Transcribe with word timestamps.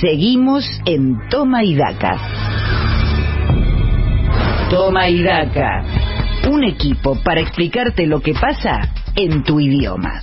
Seguimos 0.00 0.62
en 0.84 1.16
Toma 1.30 1.64
y 1.64 1.74
Daca. 1.74 2.18
Toma 4.68 5.08
y 5.08 5.22
Daca. 5.22 5.84
Un 6.50 6.64
equipo 6.64 7.16
para 7.24 7.40
explicarte 7.40 8.06
lo 8.06 8.20
que 8.20 8.34
pasa 8.34 8.92
en 9.14 9.42
tu 9.42 9.58
idioma. 9.58 10.22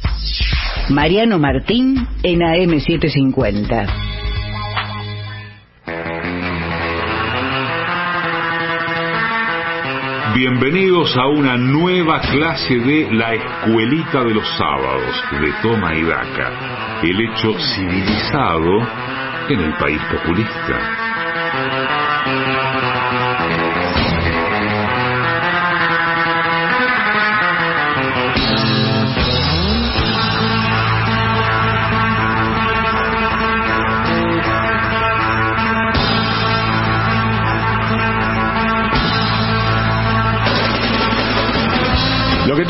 Mariano 0.90 1.40
Martín 1.40 2.08
en 2.22 2.42
AM750. 2.42 3.88
Bienvenidos 10.36 11.18
a 11.18 11.28
una 11.28 11.58
nueva 11.58 12.20
clase 12.20 12.76
de 12.76 13.12
La 13.12 13.34
Escuelita 13.34 14.24
de 14.24 14.36
los 14.36 14.48
Sábados 14.56 15.24
de 15.32 15.52
Toma 15.64 15.96
y 15.96 16.04
Daca, 16.04 17.02
el 17.02 17.22
hecho 17.22 17.54
civilizado 17.76 19.24
en 19.50 19.60
el 19.60 19.74
país 19.78 20.02
populista. 20.10 21.13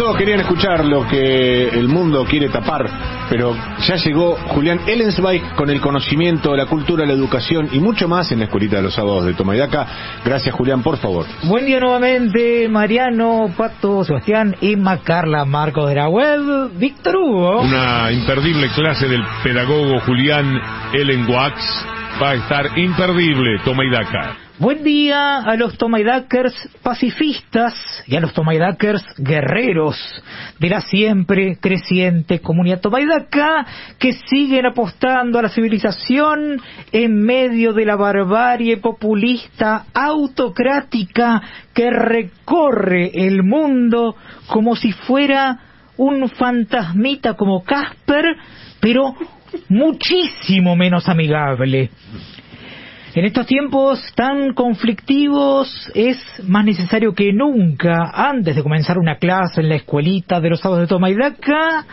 Todos 0.03 0.17
querían 0.17 0.41
escuchar, 0.41 0.83
lo 0.83 1.07
que 1.07 1.69
el 1.69 1.87
mundo 1.87 2.25
quiere 2.25 2.49
tapar, 2.49 2.85
pero 3.29 3.55
ya 3.87 3.95
llegó 3.95 4.35
Julián 4.49 4.81
Ellensweig 4.85 5.55
con 5.55 5.69
el 5.69 5.79
conocimiento, 5.79 6.53
la 6.57 6.65
cultura, 6.65 7.05
la 7.05 7.13
educación 7.13 7.69
y 7.71 7.79
mucho 7.79 8.09
más 8.09 8.29
en 8.33 8.39
la 8.39 8.45
Escuelita 8.45 8.75
de 8.75 8.81
los 8.81 8.93
Sábados 8.93 9.25
de 9.25 9.33
Tomayaca. 9.33 9.87
Gracias 10.25 10.53
Julián, 10.53 10.83
por 10.83 10.97
favor. 10.97 11.25
Buen 11.43 11.65
día 11.65 11.79
nuevamente, 11.79 12.67
Mariano, 12.67 13.49
Pato, 13.55 14.03
Sebastián, 14.03 14.57
Emma, 14.59 14.97
Carla, 14.97 15.45
Marco 15.45 15.87
de 15.87 15.95
la 15.95 16.09
web, 16.09 16.71
Víctor 16.75 17.15
Hugo. 17.15 17.61
Una 17.61 18.11
imperdible 18.11 18.67
clase 18.75 19.07
del 19.07 19.23
pedagogo 19.41 20.01
Julián 20.01 20.59
Ellenwax 20.91 21.85
va 22.23 22.31
a 22.31 22.35
estar 22.35 22.79
imperdible, 22.79 23.59
toma. 23.65 23.83
Buen 24.57 24.81
día 24.81 25.39
a 25.39 25.57
los 25.57 25.77
Tomaidakers 25.77 26.53
pacifistas 26.81 27.73
y 28.07 28.15
a 28.15 28.21
los 28.21 28.33
Tomaidakers 28.33 29.03
guerreros 29.17 29.97
de 30.57 30.69
la 30.69 30.79
siempre 30.79 31.57
creciente 31.59 32.39
comunidad 32.39 32.79
Tomaidaka 32.79 33.65
que 33.99 34.13
siguen 34.13 34.65
apostando 34.65 35.37
a 35.37 35.41
la 35.41 35.49
civilización 35.49 36.61
en 36.93 37.13
medio 37.25 37.73
de 37.73 37.85
la 37.85 37.97
barbarie 37.97 38.77
populista 38.77 39.87
autocrática 39.93 41.41
que 41.73 41.89
recorre 41.89 43.11
el 43.13 43.43
mundo 43.43 44.15
como 44.47 44.77
si 44.77 44.93
fuera 44.93 45.59
un 45.97 46.29
fantasmita 46.29 47.33
como 47.33 47.65
Casper, 47.65 48.37
pero 48.79 49.13
muchísimo 49.69 50.75
menos 50.75 51.07
amigable. 51.07 51.89
En 53.15 53.25
estos 53.25 53.45
tiempos 53.45 54.01
tan 54.15 54.53
conflictivos 54.53 55.91
es 55.93 56.17
más 56.47 56.65
necesario 56.65 57.13
que 57.13 57.31
nunca, 57.31 58.11
antes 58.11 58.55
de 58.55 58.63
comenzar 58.63 58.97
una 58.97 59.17
clase 59.17 59.61
en 59.61 59.69
la 59.69 59.75
escuelita 59.75 60.39
de 60.39 60.49
los 60.49 60.59
sábados 60.59 60.81
de 60.81 60.87
Toma 60.87 61.11
y 61.11 61.15
Daca, 61.15 61.85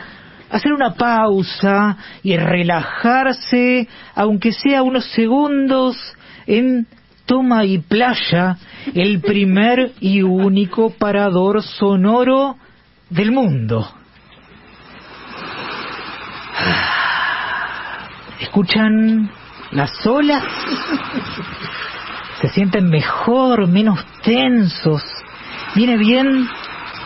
hacer 0.49 0.73
una 0.73 0.95
pausa 0.95 1.99
y 2.23 2.37
relajarse, 2.37 3.87
aunque 4.15 4.53
sea 4.53 4.83
unos 4.83 5.05
segundos, 5.13 5.97
en 6.47 6.87
Toma 7.27 7.67
y 7.67 7.79
Playa, 7.79 8.57
el 8.95 9.21
primer 9.21 9.93
y 10.01 10.23
único 10.23 10.91
parador 10.91 11.63
sonoro 11.63 12.57
del 13.11 13.31
mundo. 13.31 14.00
¿Escuchan 18.51 19.31
las 19.71 20.05
olas? 20.05 20.43
Se 22.41 22.49
sienten 22.49 22.91
mejor, 22.91 23.69
menos 23.69 24.05
tensos. 24.25 25.05
Viene 25.77 25.97
bien 25.97 26.49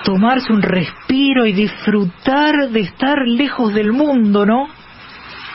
tomarse 0.04 0.50
un 0.50 0.62
respiro 0.62 1.44
y 1.44 1.53
disfrutar 1.53 2.71
de 2.71 2.81
estar 2.81 3.28
lejos 3.28 3.75
del 3.75 3.93
mundo, 3.93 4.47
¿no? 4.47 4.69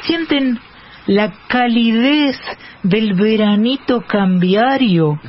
Sienten 0.03 0.59
la 1.07 1.33
calidez 1.47 2.39
del 2.83 3.15
veranito 3.15 4.01
cambiario, 4.01 5.19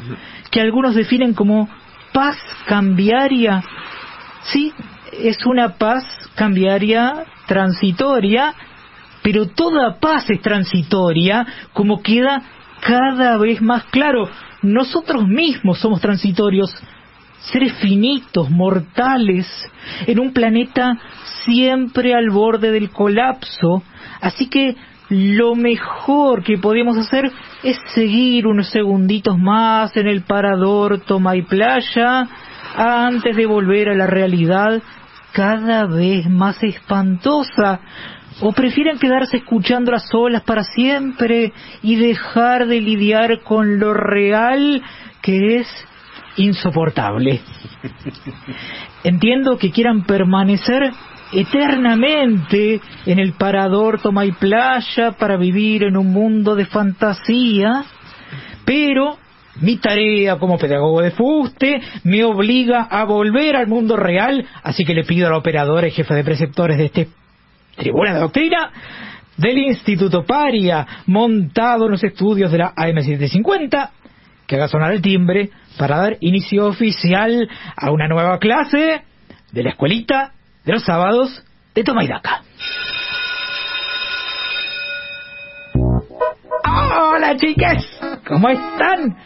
que 0.50 0.60
algunos 0.60 0.94
definen 0.94 1.32
como 1.32 1.70
paz 2.12 2.36
cambiaria. 2.66 3.64
Sí, 4.42 4.74
es 5.22 5.38
una 5.46 5.78
paz 5.78 6.04
cambiaria 6.34 7.24
transitoria 7.46 8.54
pero 9.22 9.46
toda 9.46 9.98
paz 10.00 10.28
es 10.30 10.40
transitoria, 10.40 11.46
como 11.72 12.02
queda 12.02 12.42
cada 12.80 13.36
vez 13.38 13.60
más 13.60 13.84
claro. 13.84 14.28
Nosotros 14.62 15.26
mismos 15.26 15.78
somos 15.78 16.00
transitorios, 16.00 16.70
seres 17.52 17.74
finitos, 17.74 18.50
mortales, 18.50 19.46
en 20.06 20.20
un 20.20 20.32
planeta 20.32 20.98
siempre 21.44 22.14
al 22.14 22.30
borde 22.30 22.70
del 22.70 22.90
colapso. 22.90 23.82
Así 24.20 24.48
que 24.48 24.76
lo 25.10 25.56
mejor 25.56 26.44
que 26.44 26.58
podemos 26.58 26.96
hacer 26.96 27.30
es 27.62 27.78
seguir 27.94 28.46
unos 28.46 28.70
segunditos 28.70 29.36
más 29.38 29.96
en 29.96 30.06
el 30.06 30.22
parador 30.22 31.00
toma 31.00 31.36
y 31.36 31.42
playa 31.42 32.28
antes 32.76 33.34
de 33.34 33.46
volver 33.46 33.88
a 33.88 33.96
la 33.96 34.06
realidad 34.06 34.80
cada 35.32 35.86
vez 35.86 36.28
más 36.28 36.62
espantosa 36.62 37.80
¿O 38.42 38.52
prefieren 38.52 38.98
quedarse 38.98 39.38
escuchando 39.38 39.92
las 39.92 40.14
olas 40.14 40.42
para 40.42 40.64
siempre 40.64 41.52
y 41.82 41.96
dejar 41.96 42.66
de 42.66 42.80
lidiar 42.80 43.40
con 43.42 43.78
lo 43.78 43.92
real 43.92 44.82
que 45.20 45.58
es 45.58 45.66
insoportable? 46.36 47.40
Entiendo 49.04 49.58
que 49.58 49.70
quieran 49.70 50.04
permanecer 50.04 50.90
eternamente 51.32 52.80
en 53.06 53.18
el 53.18 53.34
parador 53.34 54.00
toma 54.00 54.24
y 54.24 54.32
playa 54.32 55.12
para 55.12 55.36
vivir 55.36 55.84
en 55.84 55.98
un 55.98 56.10
mundo 56.10 56.56
de 56.56 56.64
fantasía, 56.64 57.84
pero 58.64 59.18
mi 59.60 59.76
tarea 59.76 60.38
como 60.38 60.56
pedagogo 60.56 61.02
de 61.02 61.10
fuste 61.10 61.80
me 62.04 62.24
obliga 62.24 62.84
a 62.84 63.04
volver 63.04 63.56
al 63.56 63.66
mundo 63.66 63.96
real, 63.96 64.46
así 64.62 64.84
que 64.84 64.94
le 64.94 65.04
pido 65.04 65.26
al 65.26 65.34
operador 65.34 65.86
y 65.86 65.90
jefe 65.90 66.14
de 66.14 66.24
preceptores 66.24 66.78
de 66.78 66.86
este 66.86 67.08
Tribuna 67.80 68.12
de 68.12 68.20
Doctrina 68.20 68.70
del 69.38 69.56
Instituto 69.56 70.22
Paria, 70.26 70.86
montado 71.06 71.86
en 71.86 71.92
los 71.92 72.04
estudios 72.04 72.52
de 72.52 72.58
la 72.58 72.74
AM750, 72.74 73.90
que 74.46 74.56
haga 74.56 74.68
sonar 74.68 74.92
el 74.92 75.00
timbre 75.00 75.48
para 75.78 75.96
dar 75.96 76.16
inicio 76.20 76.66
oficial 76.66 77.48
a 77.74 77.90
una 77.90 78.06
nueva 78.06 78.38
clase 78.38 79.02
de 79.50 79.62
la 79.62 79.70
escuelita 79.70 80.32
de 80.66 80.74
los 80.74 80.84
sábados 80.84 81.42
de 81.74 81.82
Tomaidaca. 81.82 82.42
Hola 86.62 87.34
chicas, 87.36 87.82
¿cómo 88.28 88.50
están? 88.50 89.16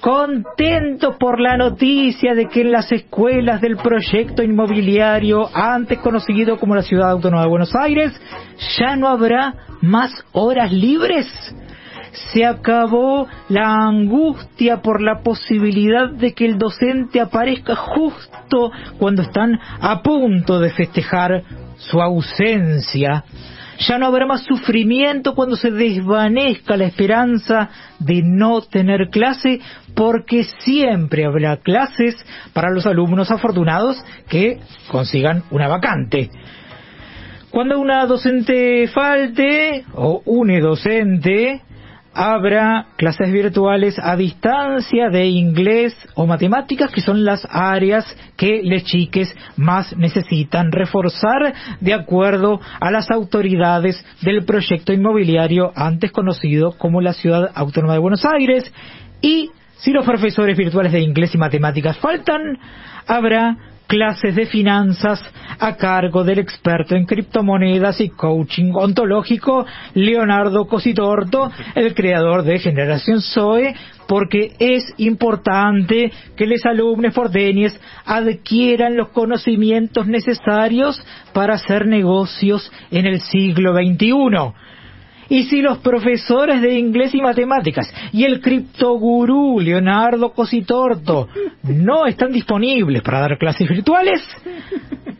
Contentos 0.00 1.16
por 1.16 1.38
la 1.40 1.58
noticia 1.58 2.34
de 2.34 2.46
que 2.46 2.62
en 2.62 2.72
las 2.72 2.90
escuelas 2.90 3.60
del 3.60 3.76
proyecto 3.76 4.42
inmobiliario, 4.42 5.50
antes 5.54 5.98
conocido 5.98 6.58
como 6.58 6.74
la 6.74 6.82
Ciudad 6.82 7.10
Autónoma 7.10 7.42
de 7.42 7.48
Buenos 7.48 7.74
Aires, 7.76 8.18
ya 8.78 8.96
no 8.96 9.08
habrá 9.08 9.54
más 9.82 10.10
horas 10.32 10.72
libres. 10.72 11.26
Se 12.32 12.46
acabó 12.46 13.26
la 13.50 13.74
angustia 13.74 14.80
por 14.80 15.02
la 15.02 15.20
posibilidad 15.22 16.10
de 16.10 16.32
que 16.32 16.46
el 16.46 16.58
docente 16.58 17.20
aparezca 17.20 17.76
justo 17.76 18.72
cuando 18.98 19.20
están 19.20 19.60
a 19.80 20.00
punto 20.02 20.60
de 20.60 20.70
festejar 20.70 21.42
su 21.76 22.00
ausencia 22.00 23.24
ya 23.80 23.98
no 23.98 24.06
habrá 24.06 24.26
más 24.26 24.42
sufrimiento 24.44 25.34
cuando 25.34 25.56
se 25.56 25.70
desvanezca 25.70 26.76
la 26.76 26.84
esperanza 26.84 27.70
de 27.98 28.22
no 28.22 28.60
tener 28.60 29.08
clase, 29.08 29.60
porque 29.94 30.44
siempre 30.44 31.24
habrá 31.24 31.56
clases 31.56 32.14
para 32.52 32.70
los 32.70 32.86
alumnos 32.86 33.30
afortunados 33.30 34.02
que 34.28 34.60
consigan 34.90 35.44
una 35.50 35.68
vacante. 35.68 36.30
Cuando 37.50 37.80
una 37.80 38.06
docente 38.06 38.86
falte, 38.88 39.84
o 39.94 40.22
une 40.24 40.60
docente, 40.60 41.62
habrá 42.12 42.88
clases 42.96 43.32
virtuales 43.32 43.98
a 43.98 44.16
distancia 44.16 45.10
de 45.10 45.26
inglés 45.26 45.96
o 46.14 46.26
matemáticas, 46.26 46.90
que 46.90 47.00
son 47.00 47.24
las 47.24 47.46
áreas 47.50 48.04
que 48.36 48.62
les 48.62 48.84
chiques 48.84 49.34
más 49.56 49.96
necesitan 49.96 50.72
reforzar 50.72 51.54
de 51.80 51.94
acuerdo 51.94 52.60
a 52.80 52.90
las 52.90 53.10
autoridades 53.10 54.04
del 54.22 54.44
proyecto 54.44 54.92
inmobiliario 54.92 55.72
antes 55.76 56.10
conocido 56.10 56.72
como 56.78 57.00
la 57.00 57.12
Ciudad 57.12 57.50
Autónoma 57.54 57.94
de 57.94 58.00
Buenos 58.00 58.24
Aires. 58.24 58.72
Y 59.20 59.50
si 59.78 59.92
los 59.92 60.04
profesores 60.04 60.56
virtuales 60.56 60.92
de 60.92 61.00
inglés 61.00 61.34
y 61.34 61.38
matemáticas 61.38 61.98
faltan, 61.98 62.58
habrá 63.06 63.56
clases 63.90 64.36
de 64.36 64.46
finanzas 64.46 65.20
a 65.58 65.74
cargo 65.74 66.22
del 66.22 66.38
experto 66.38 66.94
en 66.94 67.06
criptomonedas 67.06 68.00
y 68.00 68.08
coaching 68.08 68.70
ontológico 68.72 69.66
Leonardo 69.94 70.68
Cositorto, 70.68 71.50
el 71.74 71.92
creador 71.92 72.44
de 72.44 72.60
Generación 72.60 73.20
Zoe, 73.20 73.74
porque 74.06 74.52
es 74.60 74.94
importante 74.98 76.12
que 76.36 76.46
los 76.46 76.64
alumnos 76.66 77.12
fordeñes 77.12 77.78
adquieran 78.06 78.96
los 78.96 79.08
conocimientos 79.08 80.06
necesarios 80.06 81.02
para 81.32 81.54
hacer 81.54 81.86
negocios 81.86 82.70
en 82.92 83.06
el 83.06 83.20
siglo 83.20 83.74
XXI. 83.74 84.54
Y 85.30 85.44
si 85.44 85.62
los 85.62 85.78
profesores 85.78 86.60
de 86.60 86.76
inglés 86.76 87.14
y 87.14 87.22
matemáticas 87.22 87.90
y 88.12 88.24
el 88.24 88.40
criptogurú 88.40 89.60
Leonardo 89.60 90.32
Cositorto 90.32 91.28
no 91.62 92.04
están 92.04 92.32
disponibles 92.32 93.00
para 93.00 93.20
dar 93.20 93.38
clases 93.38 93.68
virtuales, 93.68 94.20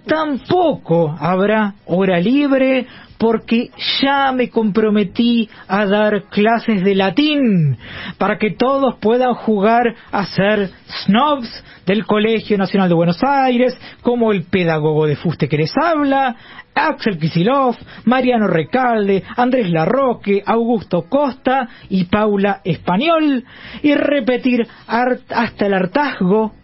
tampoco 0.06 1.16
habrá 1.16 1.74
hora 1.86 2.18
libre 2.18 2.86
porque 3.20 3.68
ya 4.00 4.32
me 4.32 4.48
comprometí 4.48 5.50
a 5.68 5.84
dar 5.84 6.24
clases 6.30 6.82
de 6.82 6.94
latín 6.94 7.76
para 8.16 8.38
que 8.38 8.52
todos 8.52 8.96
puedan 8.98 9.34
jugar 9.34 9.94
a 10.10 10.24
ser 10.24 10.70
snobs 11.04 11.62
del 11.84 12.06
Colegio 12.06 12.56
Nacional 12.56 12.88
de 12.88 12.94
Buenos 12.94 13.22
Aires, 13.22 13.78
como 14.00 14.32
el 14.32 14.44
pedagogo 14.44 15.06
de 15.06 15.16
Fuste 15.16 15.50
que 15.50 15.58
les 15.58 15.72
habla, 15.76 16.34
Axel 16.74 17.18
Kisilov, 17.18 17.76
Mariano 18.06 18.46
Recalde, 18.46 19.22
Andrés 19.36 19.70
Larroque, 19.70 20.42
Augusto 20.46 21.04
Costa 21.06 21.68
y 21.90 22.04
Paula 22.04 22.62
Español, 22.64 23.44
y 23.82 23.94
repetir 23.94 24.66
hasta 24.86 25.66
el 25.66 25.74
hartazgo 25.74 26.54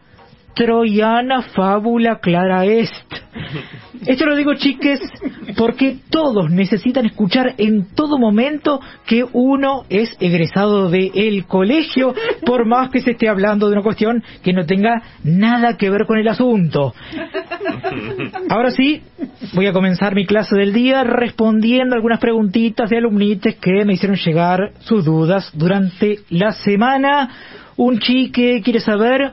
Troyana 0.57 1.43
fábula 1.43 2.19
clara 2.19 2.65
est. 2.65 2.95
Esto 4.07 4.25
lo 4.25 4.37
digo, 4.37 4.55
chiques, 4.55 5.01
porque 5.57 5.99
todos 6.11 6.51
necesitan 6.51 7.07
escuchar 7.07 7.55
en 7.59 7.95
todo 7.95 8.19
momento 8.19 8.81
que 9.07 9.25
uno 9.33 9.83
es 9.89 10.17
egresado 10.21 10.89
del 10.91 11.45
colegio, 11.47 12.15
por 12.45 12.67
más 12.67 12.91
que 12.91 13.01
se 13.01 13.13
esté 13.13 13.29
hablando 13.29 13.67
de 13.67 13.73
una 13.73 13.83
cuestión 13.83 14.23
que 14.43 14.53
no 14.53 14.65
tenga 14.65 15.03
nada 15.25 15.77
que 15.77 15.91
ver 15.91 16.07
con 16.07 16.19
el 16.19 16.29
asunto. 16.29 16.95
Ahora 18.49 18.71
sí, 18.71 19.03
voy 19.55 19.67
a 19.67 19.73
comenzar 19.73 20.15
mi 20.15 20.25
clase 20.25 20.57
del 20.57 20.73
día 20.73 21.03
respondiendo 21.05 21.97
algunas 21.97 22.21
preguntitas 22.21 22.89
de 22.89 22.99
alumnites 22.99 23.57
que 23.57 23.85
me 23.85 23.95
hicieron 23.95 24.17
llegar 24.17 24.73
sus 24.81 25.05
dudas 25.05 25.51
durante 25.53 26.21
la 26.31 26.53
semana. 26.53 27.29
Un 27.77 27.99
chique 27.99 28.63
quiere 28.63 28.81
saber 28.81 29.33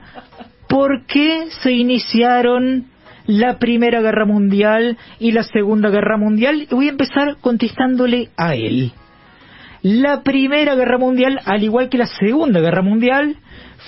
por 0.73 1.05
qué 1.05 1.51
se 1.61 1.71
iniciaron 1.71 2.87
la 3.27 3.59
Primera 3.59 4.01
Guerra 4.01 4.25
Mundial 4.25 4.97
y 5.19 5.31
la 5.31 5.43
Segunda 5.43 5.91
Guerra 5.91 6.17
Mundial. 6.17 6.65
Voy 6.71 6.87
a 6.87 6.89
empezar 6.89 7.37
contestándole 7.41 8.29
a 8.37 8.55
él. 8.55 8.91
La 9.83 10.23
Primera 10.23 10.73
Guerra 10.73 10.97
Mundial, 10.97 11.39
al 11.45 11.61
igual 11.63 11.89
que 11.89 11.99
la 11.99 12.07
Segunda 12.07 12.59
Guerra 12.59 12.81
Mundial, 12.81 13.35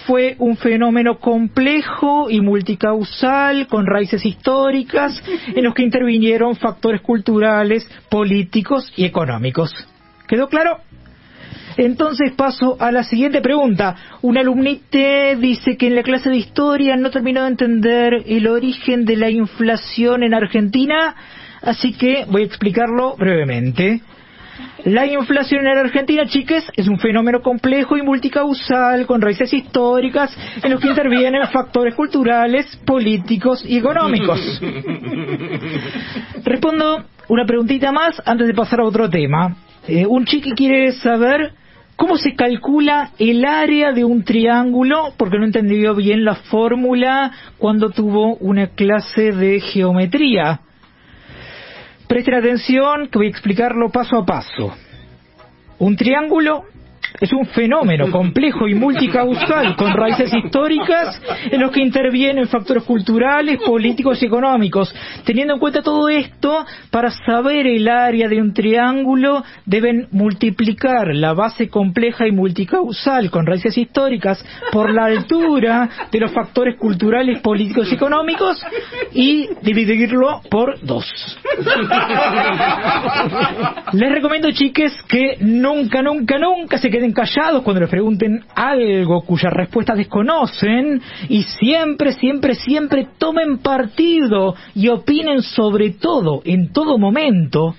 fue 0.06 0.36
un 0.38 0.58
fenómeno 0.58 1.18
complejo 1.18 2.30
y 2.30 2.42
multicausal, 2.42 3.66
con 3.66 3.88
raíces 3.88 4.24
históricas, 4.24 5.20
en 5.56 5.64
los 5.64 5.74
que 5.74 5.82
intervinieron 5.82 6.56
factores 6.56 7.02
culturales, 7.02 7.90
políticos 8.12 8.94
y 8.96 9.06
económicos. 9.06 9.74
¿Quedó 10.28 10.50
claro? 10.50 10.82
Entonces 11.78 12.34
paso 12.34 12.78
a 12.80 12.92
la 12.92 13.04
siguiente 13.04 13.42
pregunta. 13.42 13.96
Un 14.22 14.38
alumnite 14.38 15.36
dice 15.36 15.78
que 15.78 15.88
en 15.88 15.96
la 15.96 16.04
clase 16.04 16.30
de 16.30 16.38
historia 16.38 16.96
no 16.96 17.12
terminó 17.12 17.42
de 17.42 17.50
entender 17.50 18.14
el 18.26 18.48
origen 18.48 19.06
de 19.06 19.18
la 19.18 19.30
inflación 19.30 20.24
en 20.24 20.34
Argentina, 20.34 21.16
así 21.62 21.94
que 21.94 22.26
voy 22.30 22.44
a 22.44 22.46
explicarlo 22.46 23.16
brevemente. 23.18 24.02
La 24.86 25.06
inflación 25.06 25.68
en 25.68 25.78
Argentina, 25.78 26.26
chiques, 26.28 26.64
es 26.76 26.88
un 26.88 27.00
fenómeno 27.00 27.42
complejo 27.42 27.98
y 27.98 28.04
multicausal 28.04 29.06
con 29.06 29.20
raíces 29.20 29.52
históricas 29.52 30.36
en 30.64 30.72
los 30.72 30.80
que 30.80 30.90
intervienen 30.90 31.46
factores 31.48 31.96
culturales, 31.96 32.78
políticos 32.86 33.66
y 33.68 33.78
económicos. 33.78 34.40
Respondo 36.44 37.04
una 37.28 37.46
preguntita 37.46 37.92
más 37.92 38.22
antes 38.26 38.48
de 38.48 38.54
pasar 38.54 38.80
a 38.80 38.86
otro 38.86 39.10
tema. 39.10 39.58
Eh, 39.88 40.06
un 40.06 40.26
chique 40.26 40.52
quiere 40.56 40.92
saber 40.94 41.52
¿Cómo 41.96 42.18
se 42.18 42.36
calcula 42.36 43.12
el 43.20 43.46
área 43.46 43.94
de 43.94 44.04
un 44.04 44.24
triángulo? 44.24 45.14
Porque 45.18 45.38
no 45.38 45.46
entendió 45.46 45.96
bien 45.96 46.26
la 46.26 46.36
fórmula 46.36 47.32
cuando 47.58 47.90
tuvo 47.90 48.36
una 48.36 48.68
clase 48.68 49.32
de 49.32 49.62
geometría. 49.62 50.60
Presten 52.08 52.36
atención 52.36 53.08
que 53.08 53.18
voy 53.18 53.28
a 53.28 53.30
explicarlo 53.30 53.90
paso 53.92 54.18
a 54.18 54.26
paso. 54.26 54.76
Un 55.80 55.96
triángulo 55.96 56.66
es 57.20 57.32
un 57.34 57.46
fenómeno 57.48 58.12
complejo 58.12 58.68
y 58.68 58.76
multicausal 58.76 59.76
con 59.76 59.94
raíces 59.94 60.34
históricas 60.34 61.22
en 61.52 61.62
los 61.62 61.72
que 61.72 61.82
intervienen 61.82 62.48
factores 62.48 62.84
culturales, 62.84 63.60
políticos 63.66 64.22
y 64.22 64.26
económicos. 64.26 64.94
Teniendo 65.24 65.54
en 65.54 65.60
cuenta 65.60 65.82
todo 65.82 66.10
esto, 66.10 66.66
para 66.92 67.12
saber 67.12 67.68
el 67.68 67.88
área 67.88 68.28
de 68.28 68.42
un 68.42 68.54
triángulo 68.54 69.44
deben 69.66 70.08
multiplicar 70.12 71.16
la 71.16 71.34
base 71.34 71.70
compleja 71.70 72.28
y 72.28 72.32
multicausal 72.32 73.30
con 73.30 73.46
raíces 73.46 73.78
históricas 73.78 74.44
por 74.72 74.94
la 74.94 75.06
altura 75.06 75.90
de 76.12 76.20
los 76.20 76.32
factores 76.32 76.78
culturales, 76.78 77.40
políticos 77.42 77.92
y 77.92 77.96
económicos 77.96 78.62
y 79.14 79.48
dividirlo 79.62 80.42
por 80.50 80.80
dos. 80.82 81.06
Les 83.94 84.12
recomiendo, 84.12 84.52
chiques, 84.52 84.94
que 85.08 85.38
nunca, 85.40 86.02
nunca, 86.02 86.38
nunca 86.38 86.78
se 86.78 86.90
queden 86.90 87.05
callados 87.14 87.62
cuando 87.64 87.82
les 87.82 87.90
pregunten 87.90 88.44
algo 88.56 89.22
cuya 89.22 89.50
respuesta 89.50 89.96
desconocen 89.96 91.02
y 91.30 91.44
siempre, 91.44 92.14
siempre, 92.14 92.56
siempre 92.56 93.08
tomen 93.18 93.60
partido 93.60 94.56
y 94.74 94.90
opinen 94.90 95.42
sobre 95.42 95.92
todo, 95.92 96.42
en 96.46 96.72
todo 96.72 96.98
momento, 96.98 97.76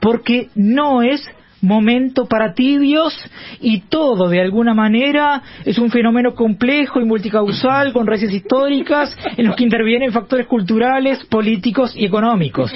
porque 0.00 0.48
no 0.54 1.02
es 1.02 1.28
momento 1.62 2.26
para 2.26 2.54
tibios 2.54 3.14
y 3.60 3.80
todo 3.82 4.28
de 4.28 4.40
alguna 4.40 4.74
manera 4.74 5.42
es 5.64 5.78
un 5.78 5.90
fenómeno 5.90 6.34
complejo 6.34 7.00
y 7.00 7.04
multicausal 7.04 7.92
con 7.92 8.06
raíces 8.06 8.32
históricas 8.32 9.16
en 9.36 9.46
los 9.46 9.56
que 9.56 9.64
intervienen 9.64 10.12
factores 10.12 10.46
culturales, 10.46 11.24
políticos 11.26 11.94
y 11.94 12.06
económicos. 12.06 12.72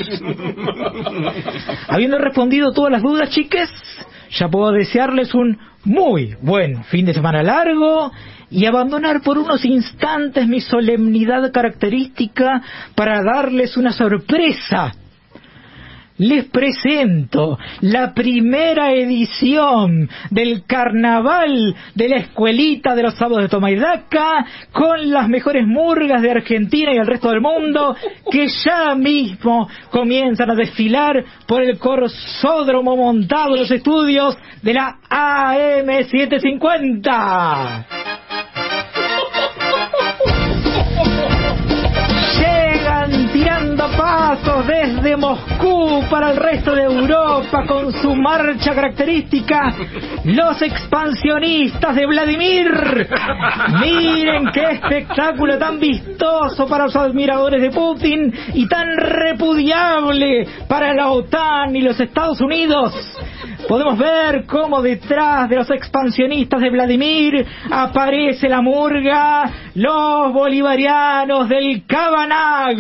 Habiendo 1.89 2.19
respondido 2.19 2.73
todas 2.73 2.93
las 2.93 3.03
dudas, 3.03 3.31
chiques, 3.31 3.71
ya 4.31 4.49
puedo 4.49 4.73
desearles 4.73 5.35
un 5.35 5.59
muy 5.85 6.37
buen 6.41 6.85
fin 6.85 7.07
de 7.07 7.15
semana 7.15 7.43
largo 7.43 8.11
y 8.51 8.67
abandonar 8.67 9.21
por 9.23 9.39
unos 9.39 9.65
instantes 9.65 10.47
mi 10.47 10.61
solemnidad 10.61 11.53
característica 11.53 12.63
para 12.95 13.23
darles 13.23 13.77
una 13.77 13.93
sorpresa. 13.93 14.95
Les 16.17 16.45
presento 16.45 17.59
la 17.81 18.15
primera 18.15 18.93
edición 18.93 20.09
del 20.31 20.65
carnaval 20.65 21.75
de 21.97 22.09
la 22.09 22.17
escuelita 22.19 22.95
de 22.95 23.03
los 23.03 23.17
sábados 23.17 23.43
de 23.43 23.49
Tomaidaca 23.49 24.47
con 24.71 25.11
las 25.11 25.29
mejores 25.29 25.67
murgas 25.67 26.23
de 26.23 26.31
Argentina 26.31 26.93
y 26.95 26.99
el 26.99 27.07
resto 27.09 27.31
del 27.31 27.41
mundo 27.41 27.97
que 28.31 28.47
ya 28.65 28.95
mismo 28.95 29.69
comienzan 29.91 30.51
a 30.51 30.55
desfilar 30.55 31.25
por 31.49 31.63
el 31.63 31.79
corsódromo 31.79 32.97
montado 32.97 33.55
en 33.55 33.63
los 33.63 33.71
estudios 33.73 34.39
de 34.63 34.73
la 34.73 34.99
AM750 35.15 38.05
tirando 43.33 43.89
pasos 43.97 44.67
desde 44.67 45.17
Moscú 45.17 46.05
para 46.09 46.31
el 46.31 46.37
resto 46.37 46.75
de 46.75 46.85
Europa 46.85 47.65
con 47.67 47.93
su 47.93 48.15
marcha 48.15 48.75
característica, 48.75 49.75
los 50.25 50.63
expansionistas 50.63 51.97
de 51.97 52.07
Vladimir. 52.07 53.09
Miren 53.81 54.51
qué 54.53 54.71
espectáculo 54.71 55.59
tan 55.59 55.81
vistoso 55.81 56.67
para 56.69 56.85
los 56.85 56.97
admiradores 56.97 57.61
de 57.61 57.71
Putin 57.71 58.33
y 58.55 58.69
tan 58.69 58.97
repudiable 58.97 60.47
para 60.69 60.95
la 60.95 61.11
OTAN 61.11 61.75
y 61.75 61.83
los 61.83 61.99
Estados 61.99 62.41
Unidos. 62.41 62.95
Podemos 63.69 63.99
ver 63.99 64.45
cómo 64.47 64.83
detrás 64.83 65.49
de 65.49 65.57
los 65.57 65.71
expansionistas 65.71 66.61
de 66.61 66.71
Vladimir 66.71 67.47
aparece 67.71 68.49
la 68.49 68.61
murga, 68.61 69.51
los 69.75 70.33
bolivarianos 70.33 71.49
del 71.49 71.85
Cabanag, 71.87 72.77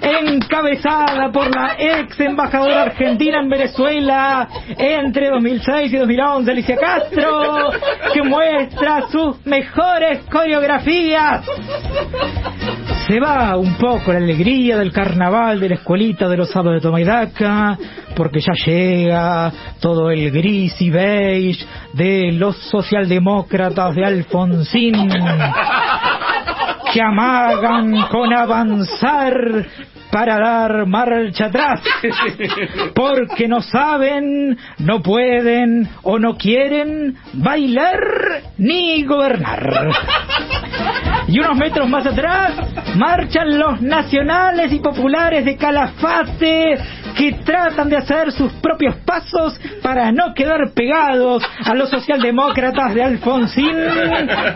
encabezada 0.00 1.30
por 1.32 1.54
la 1.54 1.76
ex 1.78 2.18
embajadora 2.20 2.82
argentina 2.82 3.40
en 3.40 3.48
Venezuela 3.48 4.48
entre 4.78 5.30
2006 5.30 5.92
y 5.92 5.96
2011, 5.96 6.50
Alicia 6.50 6.76
Castro, 6.76 7.70
que 8.12 8.22
muestra 8.22 9.02
sus 9.10 9.44
mejores 9.46 10.20
coreografías. 10.30 11.44
Se 13.06 13.20
va 13.20 13.56
un 13.56 13.74
poco 13.76 14.12
la 14.12 14.18
alegría 14.18 14.76
del 14.76 14.90
carnaval 14.90 15.60
de 15.60 15.68
la 15.68 15.74
escuelita 15.76 16.28
de 16.28 16.36
los 16.36 16.50
sábados 16.50 16.74
de 16.74 16.88
Tomaidaca, 16.88 17.78
porque 18.16 18.40
ya 18.40 18.52
llega 18.66 19.52
todo 19.80 20.10
el 20.10 20.28
gris 20.32 20.74
y 20.80 20.90
beige 20.90 21.64
de 21.92 22.32
los 22.32 22.56
socialdemócratas 22.68 23.94
de 23.94 24.04
Alfonsín, 24.04 25.08
que 26.92 27.00
amagan 27.00 28.08
con 28.10 28.32
avanzar 28.32 29.66
para 30.10 30.38
dar 30.38 30.86
marcha 30.86 31.46
atrás, 31.46 31.82
porque 32.92 33.46
no 33.46 33.60
saben, 33.60 34.58
no 34.78 35.00
pueden 35.00 35.88
o 36.02 36.18
no 36.18 36.36
quieren 36.36 37.16
bailar 37.34 38.00
ni 38.58 39.04
gobernar. 39.04 39.90
Y 41.28 41.38
unos 41.38 41.56
metros 41.56 41.88
más 41.88 42.06
atrás 42.06 42.54
marchan 42.96 43.58
los 43.58 43.80
nacionales 43.80 44.72
y 44.72 44.80
populares 44.80 45.44
de 45.44 45.56
Calafate 45.56 46.78
que 47.16 47.32
tratan 47.44 47.88
de 47.88 47.96
hacer 47.96 48.32
sus 48.32 48.52
propios 48.54 48.96
pasos 48.96 49.58
para 49.82 50.12
no 50.12 50.34
quedar 50.34 50.72
pegados 50.74 51.42
a 51.64 51.74
los 51.74 51.90
socialdemócratas 51.90 52.94
de 52.94 53.02
Alfonsín 53.02 53.76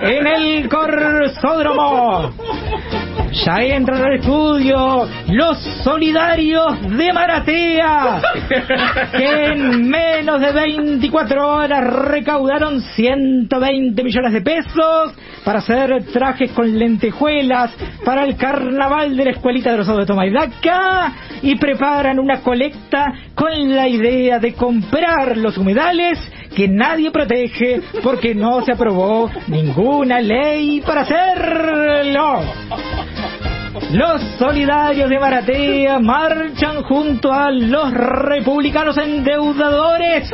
en 0.02 0.26
el 0.26 0.68
Corsódromo. 0.68 2.32
Ya 3.32 3.62
entran 3.62 4.02
al 4.02 4.16
estudio 4.16 5.08
los 5.28 5.58
solidarios 5.84 6.80
de 6.96 7.12
Maratea, 7.12 8.20
que 9.12 9.44
en 9.44 9.88
menos 9.88 10.40
de 10.40 10.52
24 10.52 11.49
horas 11.49 11.84
recaudaron 12.08 12.80
120 12.80 14.02
millones 14.02 14.32
de 14.32 14.40
pesos 14.40 15.14
para 15.44 15.60
hacer 15.60 16.04
trajes 16.12 16.50
con 16.52 16.76
lentejuelas 16.76 17.70
para 18.04 18.25
el 18.25 18.37
carnaval 18.37 19.16
de 19.16 19.25
la 19.25 19.30
escuelita 19.30 19.70
de 19.70 19.78
los 19.78 19.87
de 19.87 20.06
Tomaidaca 20.06 21.12
y 21.42 21.54
preparan 21.54 22.18
una 22.18 22.40
colecta 22.40 23.12
con 23.34 23.75
la 23.75 23.87
idea 23.87 24.40
de 24.40 24.54
comprar 24.54 25.37
los 25.37 25.56
humedales 25.56 26.18
que 26.54 26.66
nadie 26.66 27.12
protege 27.12 27.80
porque 28.02 28.34
no 28.34 28.64
se 28.64 28.72
aprobó 28.72 29.30
ninguna 29.46 30.20
ley 30.20 30.80
para 30.80 31.02
hacerlo. 31.02 32.42
Los 33.92 34.22
solidarios 34.38 35.10
de 35.10 35.18
Maratea 35.18 35.99
marchan 35.99 36.82
junto 36.84 37.32
a 37.32 37.50
los 37.50 37.92
republicanos 37.92 38.96
endeudadores. 38.99 40.30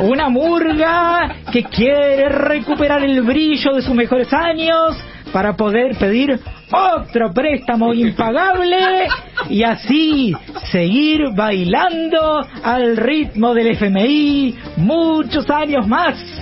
Una 0.00 0.28
murga 0.28 1.36
que 1.52 1.62
quiere 1.64 2.28
recuperar 2.28 3.04
el 3.04 3.22
brillo 3.22 3.74
de 3.74 3.82
sus 3.82 3.94
mejores 3.94 4.32
años 4.32 4.96
para 5.32 5.54
poder 5.54 5.96
pedir 5.96 6.40
otro 6.72 7.32
préstamo 7.32 7.94
impagable 7.94 9.06
y 9.48 9.62
así 9.62 10.32
seguir 10.70 11.20
bailando 11.36 12.44
al 12.64 12.96
ritmo 12.96 13.54
del 13.54 13.76
FMI 13.76 14.56
muchos 14.78 15.48
años 15.50 15.86
más. 15.86 16.41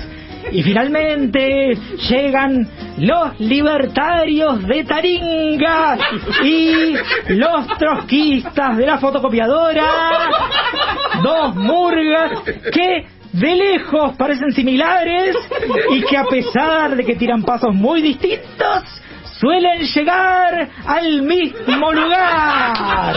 Y 0.53 0.63
finalmente 0.63 1.77
llegan 2.09 2.67
los 2.99 3.39
libertarios 3.41 4.67
de 4.67 4.85
Taringa 4.85 5.99
y 6.43 6.95
los 7.29 7.67
trotskistas 7.79 8.77
de 8.77 8.87
la 8.87 8.99
fotocopiadora, 8.99 9.85
dos 11.23 11.55
murgas 11.55 12.33
que 12.73 13.07
de 13.33 13.55
lejos 13.55 14.17
parecen 14.17 14.53
similares 14.53 15.37
y 15.91 16.03
que 16.03 16.17
a 16.17 16.25
pesar 16.25 16.97
de 16.97 17.05
que 17.05 17.15
tiran 17.15 17.43
pasos 17.43 17.75
muy 17.75 18.03
distintos, 18.03 18.85
suelen 19.39 19.83
llegar 19.83 20.69
al 20.87 21.23
mismo 21.23 21.93
lugar. 21.93 23.15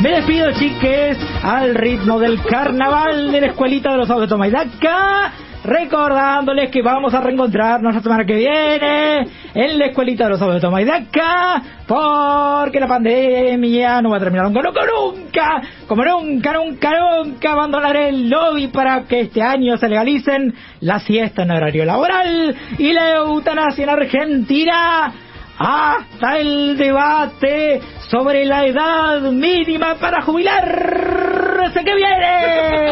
Me 0.00 0.10
despido, 0.10 0.50
chiques, 0.52 1.18
al 1.42 1.74
ritmo 1.74 2.18
del 2.18 2.42
carnaval 2.42 3.32
de 3.32 3.40
la 3.40 3.46
escuelita 3.48 3.92
de 3.92 3.98
los 3.98 4.08
de 4.08 4.26
Tomaidaca 4.26 5.32
recordándoles 5.62 6.70
que 6.70 6.82
vamos 6.82 7.12
a 7.14 7.20
reencontrarnos 7.20 7.94
la 7.94 8.02
semana 8.02 8.24
que 8.24 8.34
viene 8.34 9.26
en 9.54 9.78
la 9.78 9.86
escuelita 9.86 10.24
de 10.24 10.30
los 10.30 10.38
sábados 10.38 10.60
de 10.60 10.66
Toma 10.66 10.80
y 10.80 10.84
Daca, 10.84 11.62
porque 11.86 12.80
la 12.80 12.86
pandemia 12.86 14.00
no 14.00 14.10
va 14.10 14.16
a 14.16 14.20
terminar 14.20 14.46
nunca, 14.46 14.62
nunca, 14.62 14.80
nunca, 14.86 15.62
como 15.86 16.04
nunca, 16.04 16.52
nunca, 16.54 16.90
nunca 16.98 17.52
abandonaré 17.52 18.08
el 18.08 18.30
lobby 18.30 18.68
para 18.68 19.02
que 19.02 19.20
este 19.20 19.42
año 19.42 19.76
se 19.76 19.88
legalicen 19.88 20.54
la 20.80 21.00
siesta 21.00 21.42
en 21.42 21.50
horario 21.50 21.84
laboral 21.84 22.56
y 22.78 22.92
la 22.92 23.16
eutanasia 23.16 23.84
en 23.84 23.90
Argentina 23.90 25.12
hasta 25.62 26.38
el 26.38 26.78
debate 26.78 27.82
sobre 28.10 28.46
la 28.46 28.64
edad 28.64 29.20
mínima 29.30 29.94
para 29.96 30.22
jubilarse 30.22 31.84
que 31.84 31.94
viene. 31.94 32.90